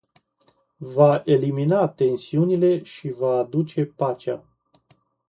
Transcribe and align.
Va 0.95 1.21
elimina 1.25 1.87
tensiunile 1.87 2.83
și 2.83 3.09
va 3.11 3.37
aduce 3.37 3.85
pacea. 3.85 4.47